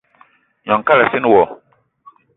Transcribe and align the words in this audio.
Gnong 0.63 0.85
kalassina 0.87 1.29
wo. 1.33 1.43